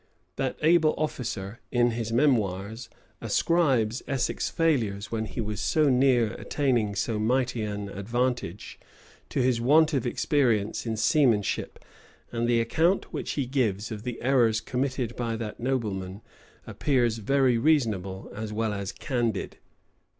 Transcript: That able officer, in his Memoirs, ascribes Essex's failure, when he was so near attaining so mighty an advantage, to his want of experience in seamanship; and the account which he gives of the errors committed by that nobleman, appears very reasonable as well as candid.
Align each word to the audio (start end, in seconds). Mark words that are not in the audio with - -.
That 0.35 0.57
able 0.63 0.95
officer, 0.97 1.59
in 1.71 1.91
his 1.91 2.11
Memoirs, 2.11 2.89
ascribes 3.21 4.01
Essex's 4.07 4.49
failure, 4.49 4.99
when 5.11 5.25
he 5.25 5.39
was 5.39 5.61
so 5.61 5.89
near 5.91 6.33
attaining 6.39 6.95
so 6.95 7.19
mighty 7.19 7.61
an 7.61 7.87
advantage, 7.87 8.79
to 9.29 9.43
his 9.43 9.61
want 9.61 9.93
of 9.93 10.07
experience 10.07 10.87
in 10.87 10.97
seamanship; 10.97 11.85
and 12.31 12.47
the 12.47 12.59
account 12.61 13.13
which 13.13 13.33
he 13.33 13.45
gives 13.45 13.91
of 13.91 14.01
the 14.01 14.19
errors 14.23 14.59
committed 14.59 15.15
by 15.15 15.35
that 15.35 15.59
nobleman, 15.59 16.23
appears 16.65 17.19
very 17.19 17.59
reasonable 17.59 18.31
as 18.33 18.51
well 18.51 18.73
as 18.73 18.91
candid. 18.91 19.59